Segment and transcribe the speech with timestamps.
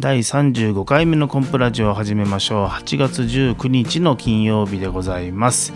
[0.00, 2.66] 第35回目のコンプラジオを始めましょう。
[2.68, 5.74] 8月19日の金曜日でございます。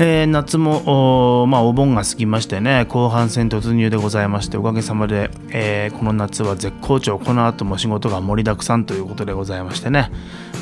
[0.00, 7.20] えー、夏もお,、まあ、お盆が過ぎましてね後半戦突入でございましておかげさまで、えー、この夏は絶好調。
[7.20, 10.10] この後も仕事が盛りだくさんということでございましてね、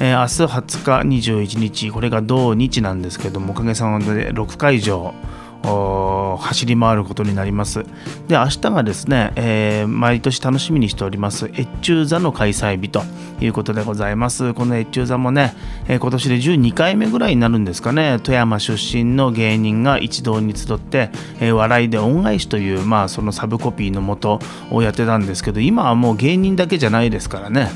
[0.02, 5.14] えー、明日20日21日これが同日なんですけどもおかげさまで6会場
[5.62, 7.84] 走り回ることになります。
[8.28, 13.02] で明日がですね、えー、毎年楽しみにしております越中座の開催日と
[13.40, 14.54] いうことでございます。
[14.54, 15.54] この越中座もね、
[15.88, 21.10] えー、今年で12回目ぐらいになるんですかね富山出身の芸人が一堂に集って、
[21.40, 27.70] えー、笑いで恩返しという、まあ、そのサブコピーのもとをやってたんですけど今はもう芸人だけじゃないですからね、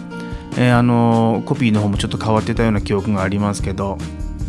[0.57, 3.98] えー、あのコピーの方もちょっと変わってたような記憶がありますけど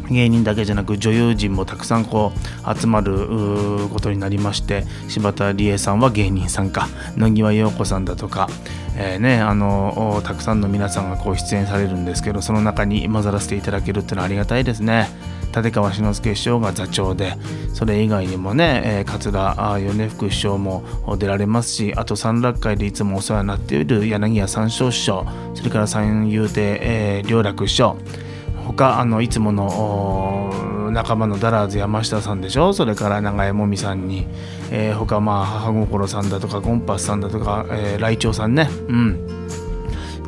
[0.10, 8.48] 芸人だけじゃなく女優陣もたくさんこう集まることになりまして柴田理恵さんは芸人さんか野際陽子さんだとか、
[8.98, 15.10] えー、ね、あのたくさんの皆さんがこう出演されるんですけどその中に混ざらせていただけるっていうのはありがたいですね。
[15.56, 17.34] 立川志の輔師匠が座長で
[17.74, 20.84] それ以外にもね、えー、桂米福師匠も
[21.18, 27.96] 出られますしあと三楽会でいつもお世話になっている柳家三笑師匠それから三遊亭、えー、良楽師匠
[28.76, 32.74] 他あのいつもの仲間のダラーズ山下さんでしょ？
[32.74, 34.28] それから長江もみさんに、
[34.72, 38.70] えー、他まあ母心さんだとかコンパスさんだとか、えー、来長さんね。
[38.88, 39.50] うん。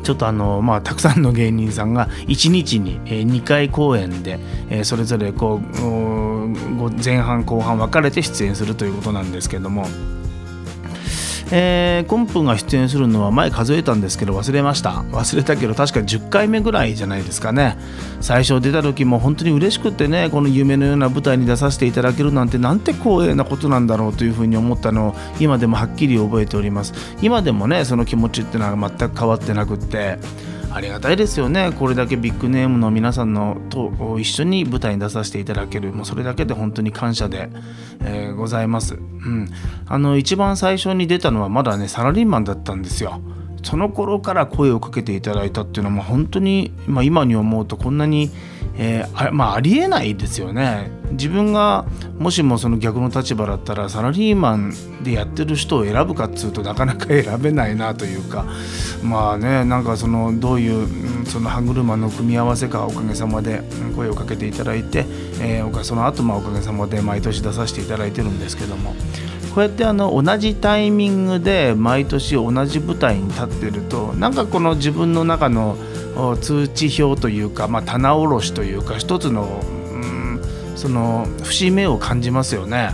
[0.02, 4.38] ちょっとあのまあたくさんの芸人さんが1日にえ2回公演で
[4.70, 9.86] えそれぞれこう前半後半分かれて出演するということなんですけども。
[11.50, 14.90] えー、コンプが出演するのは前数えたんですけど忘れました。
[15.12, 17.78] 忘れたけど確か10回目ぐらいじゃないですかね。
[18.20, 26.92] 最初出た時も本当に嬉しくてねこの夢のような舞台に出させていただけるなんてなんて光栄なことなんだろうというふうに思ったのを今でもはっきり覚えております。
[27.22, 30.18] 今でもねその気持ちっていうのは全く変わってなくって。
[30.78, 31.72] ありがたいですよね。
[31.76, 35.92] これだけビッグネームの皆さんのと一緒に舞台に出させていただける。
[35.92, 37.50] もうそれだけで本当に感謝で、
[38.00, 39.48] えー、ございます、うん、
[39.88, 43.20] あの一番最初に出たのはまだねサラリーマンだったんですよ。
[43.64, 48.30] その頃から声をかけていただいたっていうのはもう本当に、まあ、今に思うとこんなに
[48.78, 50.90] えー、あまあ、ありえないですよね。
[51.10, 51.84] 自分が
[52.18, 58.46] もしもその逆の立場だったらサラリーマンでやってる人を選ぶかっつうとなかなか選べないなというか。
[59.02, 63.62] まあねなんかそのどういうその歯車の組み合わせかおかげさまで
[63.94, 65.06] 声をかけていただいて、
[65.40, 68.94] えー、その後まあおかげさまで毎年出させていただいてるんですけども。
[69.54, 75.76] こうやってあの同じタイミングで毎年同じ舞台に立ってるとなんかこの自分の中の
[76.40, 79.62] 通知表というか、まあ、棚卸しというか一つの、
[79.92, 80.40] うん、
[80.76, 82.90] その節目を感じますよね。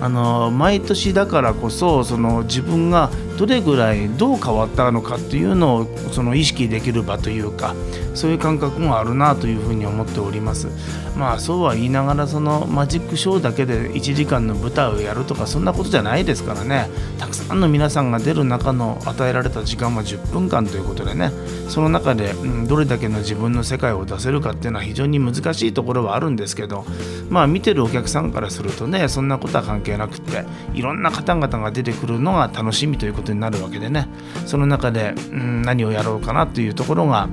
[0.00, 3.10] あの毎年だからこそその自分が
[3.42, 7.74] どれぐらいどう変わったのかっていうのをその意識できる場というか
[8.14, 10.68] そういう感覚もあるなというふうに思っております。
[11.16, 16.88] まあそうは言いながらそのマジックショーだけで1時間の舞台をやるとかそんなことじゃないですからね。
[17.18, 21.32] たくさんの皆さんが出る中の与えられた時間は10分間ということでね。
[21.68, 26.84] その中で、うん、どれだけの自分の世界を出せるかっていうのは非常に難しいところはあるんですけど
[27.30, 34.08] まあ見てるお客さんからするとねそんなことは関係なくっていろんな方々が出てくるのが楽しみということになるわけでね。
[34.46, 37.28] その中で、うん、何をやろうかなというところが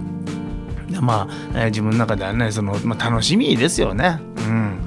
[1.02, 4.20] まあ、えー、自分の中ではねその、まあ、楽しみですよね。
[4.38, 4.80] うん。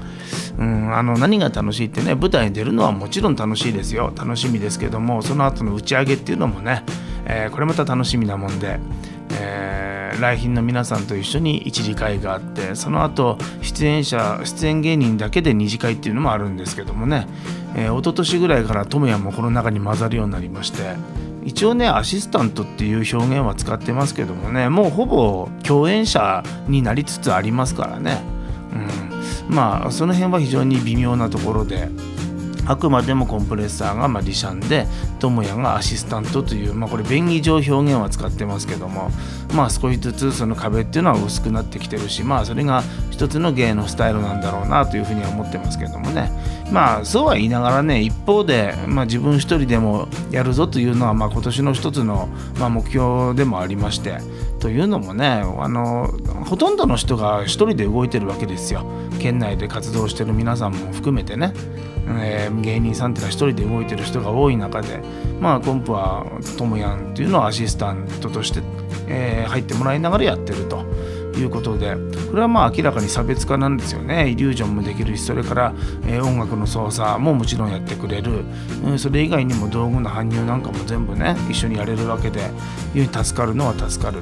[0.55, 4.13] うん、あの何が楽しいってね舞台に出るのはもちろん楽しいですよ。
[4.15, 6.83] 楽しみですけどもその後の打ち上げっていうのもね、
[7.25, 8.79] えー、これまた楽しみなもんで、
[9.39, 17.27] えー、来賓の皆さんと一緒に一次会があってその後出演者出演芸人だけで二次会っていうのもあるんですけどもね、
[17.75, 20.95] えー、一昨年ぐらいから智也もこの中に混ざるようになりまして
[21.45, 28.21] 一応ねアシスタントっていう表現は使ってますけどもねもうほぼ共演者になりつつありますからね、
[29.49, 31.89] うん、まあその辺は非常に微妙なところで
[32.65, 34.87] あくまでもコンプレッサーがまリシャンで
[35.19, 39.09] 智也がアシスタントという、まあ、これ便宜上表現は使ってますけども
[39.53, 46.31] まあ少しずつその壁っていうのは薄くなってきてるしまあそれが一つの芸のスタイルなんだろうなというふうには思ってますけどもね。
[46.73, 52.27] まあそうは言いながらね一方で、まあ、自分一人でもやるぞというのは、まあ、今年の一つの、
[52.59, 54.17] まあ、目標でもありまして
[54.59, 56.07] というのもねあの
[56.45, 58.85] ほとんどの人が一人で動いてるわけですよ。
[59.19, 61.53] 県内で活動してる皆さんも含めてね。
[62.05, 64.99] えー、芸人さんっていうのは一人で動いてる人が多い中で
[65.39, 66.25] まあコンプは
[66.57, 68.61] ともやんっていうのをアシスタントとして、
[69.07, 70.83] えー、入ってもらいながらやってると。
[71.39, 71.95] いうことで
[72.29, 74.29] これはまあ明らかに差別化なんですよね。
[74.29, 75.73] イリュージョンもできるしそれから、
[76.07, 78.43] え、音楽の操作ももちろんやってくれる、
[78.85, 82.51] うん、それ以外にも道具の搬入なんかも全部ね一緒にやれるわけで
[82.93, 84.19] 助かるのは助かる。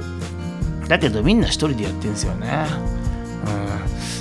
[0.88, 2.66] だけどみんな一人でやってるんですよね、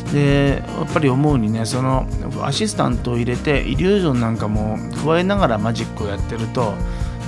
[0.06, 2.08] うん、でやっぱり思うにねその
[2.44, 6.74] アシスタントを入れてイリュージョンなんかも加えながらマジックをやってると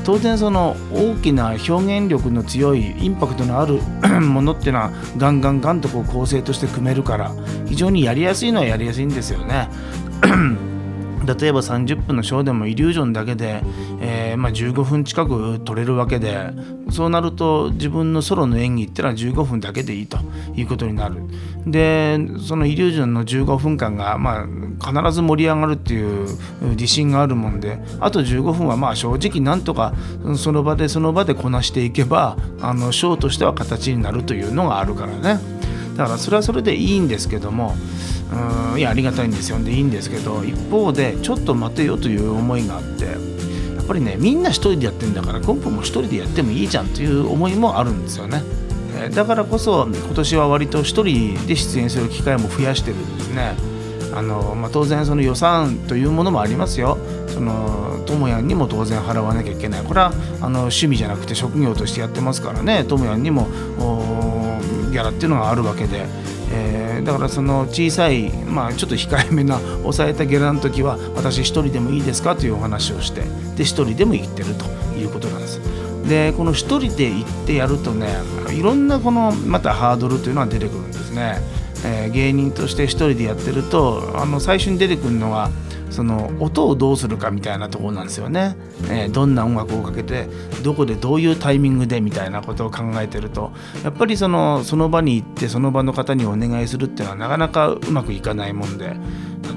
[0.03, 3.79] 当然その大きな表現力の強いインパクトのある
[4.21, 7.31] ものっていうのはガンガンガンとこう構成として組めるから
[7.65, 9.69] 非常にやりやすいのはやりやすいんですよね。
[11.25, 13.61] 例えば30分のショーでもイリュージョンだけで、
[14.01, 16.49] えー、まあ、15分近く撮れるわけで
[16.91, 20.17] そうなると自分のソロの演技ってのは15分だけでいいと
[20.55, 21.15] いうことになる。
[21.65, 26.27] でそのイリュージョンの15分間が、まあ、必ず盛り上がるっていう
[26.71, 29.93] 自信があるもんであと15分はまあ正直なんとか
[30.35, 35.52] その場でその場でこなしていけばあのショーとしては形になるというのがあるからね。
[35.95, 37.75] だからそれはそれでいいんですけども
[38.71, 39.59] うんいやありがたいんですよ。
[39.59, 43.11] でいいんですけど一方でちょっと待てよという思いがあってや
[43.81, 48.41] っぱりねみんな一人でやってんだからコンプも一人でやってもいいじゃんという思いもあるんですよね。
[49.13, 53.55] だからこそ今年は割と一人で出演する機会も増やしてるんですね。
[54.15, 56.97] あの、まあ、当然その予算というものもありますよ。
[57.27, 59.83] そのともやんにも当然払わなきゃいけない。
[59.83, 62.85] これはあの趣味じゃなくて職業としてやってますからね。
[62.85, 63.47] ともやんにも
[64.93, 66.05] ギャラっていうのがあるわけで
[66.55, 73.21] えー、だからその小さい、まあ、ちょっと控えめな抑えたゲラの時は私一人でもいいですかというお話をして
[73.55, 75.59] で一人でも行ってるということなんです。
[76.07, 78.07] でこの一人で行ってやるとね
[78.51, 81.39] いろんなこのまたハードルというのは出てくるんですね。
[81.85, 85.49] えー、芸人として一人でやってるとあの最初に出てくるのは
[85.93, 88.55] その音をどうするかみたいなところなんですよね、
[88.89, 90.27] えー、どんな音楽をかけて
[90.63, 93.51] どこでどういうタイミングでみたいなことを考えてると
[93.83, 98.95] やっぱりそのその場に行ってその場の方にお願いするっていうのはなかなかうまくいかないもんで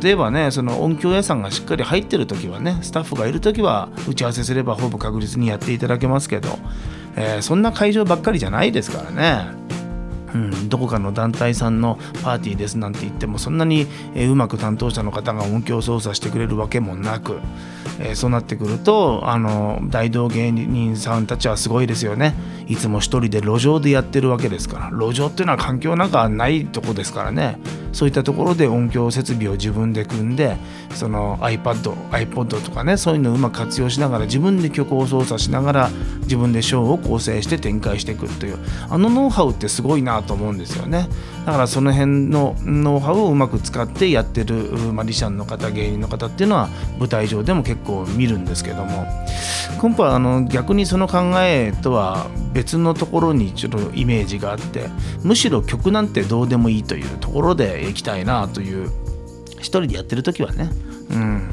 [0.02, 6.58] 例えばねその音響屋さんがしっかり入ってる時はねスタッフがいる時は打ち合わせすればほぼ確実にやっていただけますけど、
[7.16, 9.66] えー、そんな会場ばっかりじゃないですからね。
[10.34, 17.38] うん、どこかの団体さんのパーティーですなんて言ってもそんなに、えうまく担当者の方が音響操作してくれるわけもなく、
[18.00, 22.34] え、そうなってくるとあの大道芸人さんたちはすごいですよね。
[22.66, 24.90] いつも1人で路上でやってるわけですから。
[24.90, 27.58] 路上っていうのは環境なんかないとこですからね。
[27.96, 30.58] そういったところで音響設備を自分で組んで
[30.94, 35.90] その iPad、iPod とかねそういうのをうまく活用しながら自分で曲を操作しながら
[36.24, 38.58] 自分でショーを構成して展開していくという
[38.90, 41.08] あのノウハウってすごいなと思うんですよね。
[41.46, 44.54] だからその辺のノウハウをうまく使ってやってる
[44.92, 46.68] マリシャンの方芸人の方っていうのは
[46.98, 49.06] 舞台上でも結構見るんですけども。
[49.78, 54.86] コンパあの逆にその考えとは別のところにちょっとイメージがあって
[55.22, 58.90] むしろ曲なんてどうでもいいというところでいきたいなという。
[59.58, 60.70] 一人でやってる時はね。
[61.10, 61.50] うん。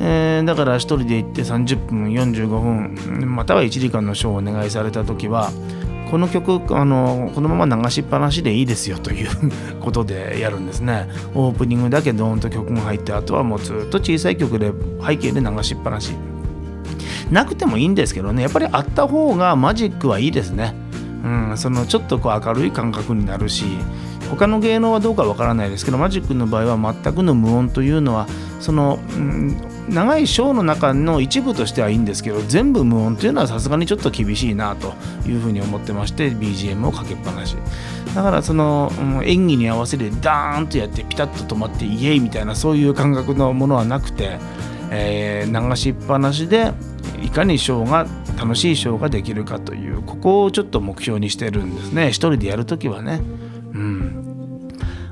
[0.00, 3.34] えー、だから一人で行って30分45分。
[3.34, 5.50] または1時間のショーをお願いされた時は
[6.10, 9.28] この曲あのこのまま流しっぱなしでいいですよという
[9.80, 11.08] ことでやるんですね。
[11.34, 14.72] オープニングだけドーンと曲が入ってあとはもうずっと小さい曲で
[15.04, 16.14] 背景で流しっぱなし。
[17.30, 18.42] なくてもいいんですけどね。
[18.42, 20.74] やっぱりあった方がマジックはいいですね。
[21.24, 21.54] うん。
[21.56, 23.64] そのちょっとこう明るい感覚になるし
[24.30, 28.26] 他の芸能はどうかわからないですけどマジックの場合は全くの無音というのは
[28.60, 29.56] その、うん、
[29.88, 34.94] 長いショーの中の一部としてはいいんですけど全部無音というのはさすがにちょっと厳しいなと
[35.28, 37.56] いうふうに思ってまして BGM をかけっぱなし。
[38.14, 44.38] だからその、うん、演技に合わせてダーンとやってピタッと止まってイエイみたいなそういう感覚のものはなくて、
[44.90, 46.72] えー、流しっぱなしで
[47.22, 48.06] いかにショーが
[48.38, 52.08] 楽しいショーができるかというここをちょっと目標にしてるんですね。
[52.08, 53.20] 一人でやるときはね。
[53.72, 54.03] うん。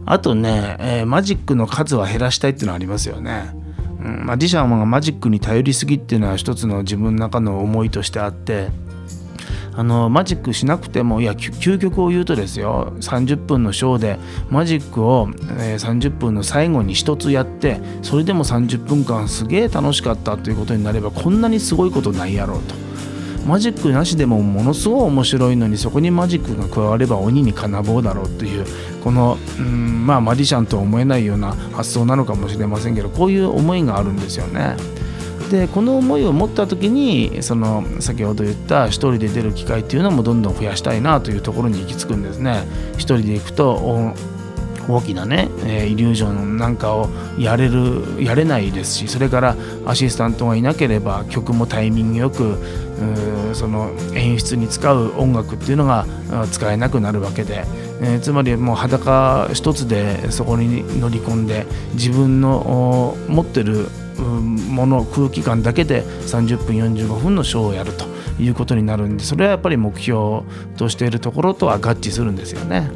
[0.04, 3.50] あとね、えー、マジックの数は減らしたいっていうのはありますよね。
[4.02, 8.70] うん、マジシャンがマジックに頼りすぎっていうのは一つの自分の中の思いとしてあって
[9.74, 12.92] あのマジックしなくてもいや究極を言うとですよ。
[13.00, 14.18] 30分のショーで
[14.50, 15.28] マジックを、
[15.58, 22.91] えー、30分の最後に1つやってそれでも30分間すげえ楽しかったということになればこんなにすごいことないやろうと。
[23.46, 28.64] マジックなしでもものすごい面白いのにそこにマジックが加われば鬼に金棒だろうという
[29.02, 34.76] このうんまあマジシャンとは思えないような発想なのかもしれませんけどこういう思いがあるんですよね。
[35.50, 42.64] でこの思いを持った時にその先ほど言った一人で出る機会っていうのもどんどん増やしたいなというところに行き着くんですね。
[42.94, 44.14] 一人で行くと
[44.88, 47.08] 大きなね、えイリュージョンなんかを
[47.38, 52.58] やれるやれないですしそれからアシスタントがいなければ曲もタイミングよく
[53.54, 56.06] その演出に使う音楽っていうのが
[56.50, 57.64] 使えなくなるわけで
[58.02, 63.86] え、つまりもう裸一つでそこに乗り込んで自分の持ってる
[64.18, 68.04] もの空気感だけで30分45分のショーをやると
[68.40, 70.42] いうことになるんでそれはやっぱり目標
[70.76, 72.90] としているところとは合致するんですよね。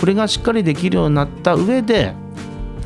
[0.00, 2.14] これがしっかりできるようになった上で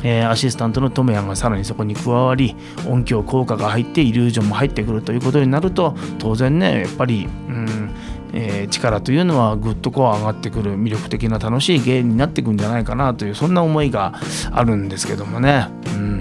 [0.04, 2.54] え、アシスタントのトメヤンがさらにそこに加わり
[2.86, 7.90] 音響効果が入ってイリュージョンも入ってくるということになると当然ねやっぱり、うん
[8.34, 14.20] えー、力というのはぐっとこう上がってくる魅力的な楽しい芸になっていくんじゃないかなというそんな思いが
[14.52, 15.68] あるんですけどもね。
[15.96, 16.13] うん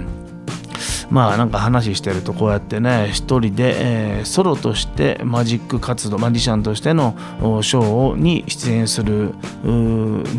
[1.14, 7.14] まあなんか話してるとこうやってね一人で、えー、ソロとしてマジック活動マジシャンとしての
[7.62, 9.32] ショーに出演する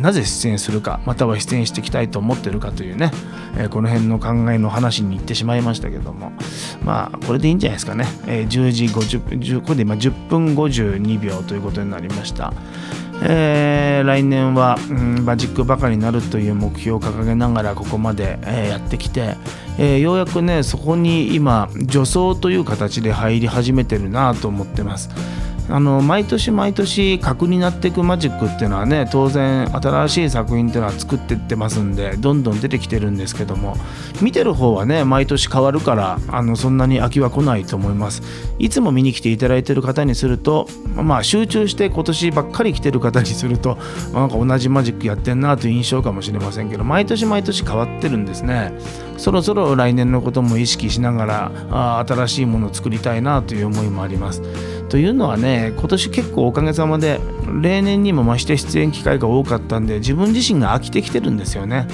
[0.01, 3.11] なぜ出演するかまたは出演していきたいと思ってるかというね、
[3.57, 6.33] えー、この辺の考えの話に行ってしまいましたけども
[6.83, 12.51] まあこれでいいんじゃないですかね、えー、10時50これで今10分52秒ということになりました。
[13.23, 19.37] えー、来年は、うん、マジックバカになるという目標を掲げながらここまで、えー、やってきて、
[19.77, 25.09] えー、ようやくねそこに今助走という形で入り始めてるなと思ってます。
[25.69, 33.75] あの毎年毎年核になっていくマジックっていうのはね当然新しい作品っていうのは作ってってますんでどんどん出てきてるんですけども
[34.21, 38.21] 見てる方はね毎年変わるからあのそんなに飽きは来ないと思います。
[38.59, 43.77] いつも見に来ていただいてる方にするとまあ集中して今年ばっかり来てる方にすると
[44.13, 48.73] なんか同じマジックやってんなという印象かもしれませんけど毎年毎年変わってるんですね。
[49.17, 54.41] そろそろ来年のことも意識しながらあ新しいものを作りたいなという思いもあります。
[54.89, 57.19] というのはね今年結構おかげさまで
[57.61, 61.87] 例年にも増して出演機会が多かったんで自分自身が飽きてきてるんですよね。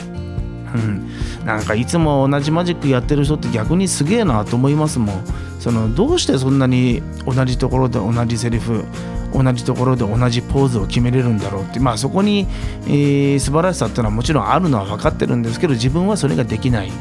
[0.73, 1.09] うん、
[1.45, 5.23] なんかいつも同じマジックやってる人って逆にすげえなと思いますもん。
[5.59, 8.85] そのどうしてそんなに同じところで同じセリフ
[9.33, 11.79] 同じところで同じポーズを決めれるんだろうって。
[11.79, 12.47] まあそこに、
[12.87, 16.91] えー、素晴らしさっていうのはもちろんあるのは分かってるんですけど自分はそれができない。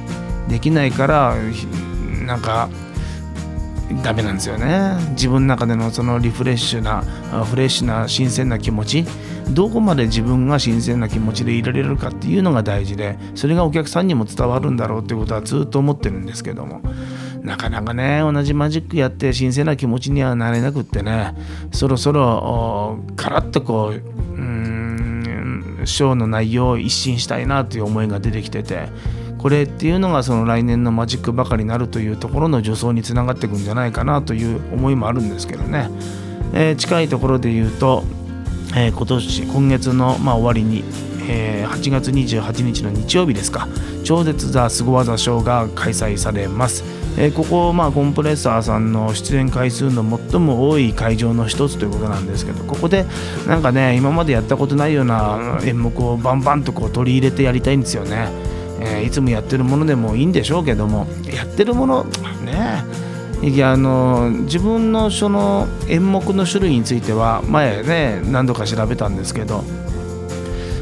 [0.48, 1.36] できないから
[2.26, 2.68] なんか
[4.02, 4.94] ダメなんですよね。
[5.10, 7.02] 自分の中でのそのリフレッシュな
[7.44, 9.04] フレッシュな新鮮な気持ち。
[9.50, 16.80] どこまで自分が新鮮な気持ちでいられるかっていうのが大事でそれがお客さんにも伝わるんだろうってことはずっと思ってるんですけども。
[17.42, 21.34] なかなかね同じマジックやって新鮮な気持ちにはなれなくってね
[21.72, 28.90] そろそろガラッとこううんショーの内容を一新したいなという思いが出てきてて
[29.40, 35.88] これっていうのがその来年のマジックばかりになるというところの助走につながっていくんじゃないかなという思いもあるんですけどね、
[36.52, 38.04] えー、近いところで言うと、
[38.76, 40.84] えー、今年今月のまあ終わりに、
[41.26, 43.66] えー、8月28日の日曜日ですか。
[44.04, 46.84] 超絶ザ・スゴ技ショーが開催されます、
[47.16, 53.04] えー、ここ、まあ、コンプレッサーさんの出演回数の最も多い会場の一つということなんですけどここで
[53.46, 58.28] なんかね今までやったことないような演目をバンバンとこう取り入れてやりたいんですよね。
[58.80, 62.04] えー、いつもやってるものでもいいんでしょうけどもやってるもの
[62.44, 62.84] ね。
[63.42, 69.64] いやあの自分のその演目の種類については前ね何度か調べたんですけど、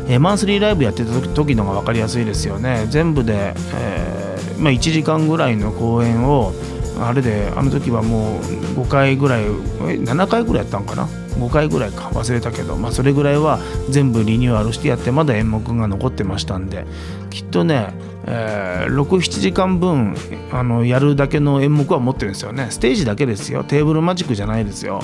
[0.09, 2.87] えー、マンスリーライブやってた時のが分かりやすいですよね。
[2.89, 6.53] 全部で、えー、まあ、1時間ぐらいの公演を
[7.01, 8.43] あれであの時はもう
[8.81, 11.09] 5回ぐらい7回ぐらいやったんかな？
[11.39, 12.09] 5回ぐらいか。
[12.09, 13.59] 忘れたけど、まあ、それぐらいは
[13.91, 16.87] 全部リニューアルしてやってまだ演目が残ってましたんで。
[17.31, 17.93] きっとね、
[18.27, 20.15] えー、67時間分
[20.53, 22.69] あのやるだけの演目は持ってるんですよね。
[22.71, 23.65] ステージだけですよ。
[23.65, 25.01] テーブルマジックじゃないですよ。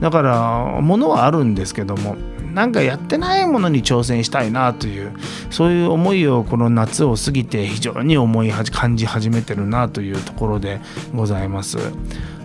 [0.00, 2.16] だから物はあるんですけども
[2.52, 5.12] なんかやってないものに挑戦したいなという
[5.50, 10.80] そういう思いをこの夏を過ぎて非常に思い感じ始めてるなというところで
[11.14, 11.78] ございます。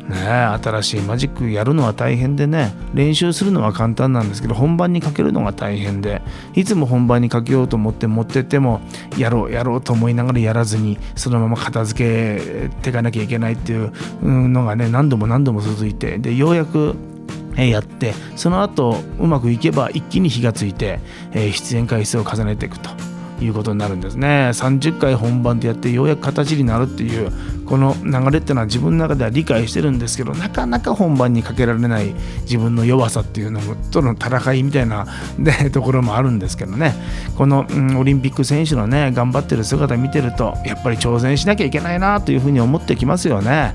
[0.10, 6.22] ね、新しいマジックやるのは大変でね練習するのは簡単なんですけど本番にかけるのが大変で
[6.56, 8.82] いつも本番にかけようと思って持ってっても
[9.18, 13.92] やろうやろうと思いながらやらずにそのまま片付けていかなきゃいけないっていう
[14.22, 16.96] のがね何度も何度も続いてでようやく
[17.56, 21.00] やってその後うまくいけば一気に火がついて
[21.34, 22.90] 出演回数を重ねていくと
[23.42, 24.52] いうことになるんですね。
[24.54, 27.32] 30回本番でやってようやく形になるっていう
[27.74, 32.14] この流れっていうのは自分の中では理解してるんですけどなかなか本番にかけられない
[32.44, 35.08] 自分の弱さっていうのとの戦いみたいな、
[35.40, 36.94] ね、ところもあるんですけどね
[37.36, 43.74] この、うん、オリンピック選手のね頑張ってる姿見てるとやっぱり挑戦しなきゃいけないなというふうに思ってきますよね。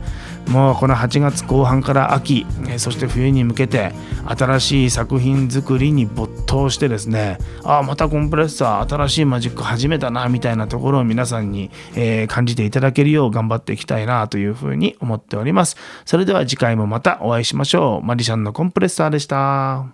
[0.48, 2.46] もうこの8月後半から秋
[2.78, 3.92] そして冬に向けて
[4.26, 15.76] 新しい作品作りに没頭してですねああまたコンプレッサー新しいマジック始めたなみたいなところを皆さんに、え、感じていただけるよう頑張っていきたいなというふうに思っております。
[16.04, 18.06] それでは次回もまたお会いしましょう。
[18.06, 19.86] マリシャンのコンプレッサーでした。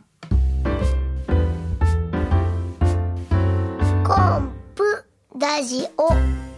[4.04, 5.06] コンプ
[5.38, 6.53] ラジオ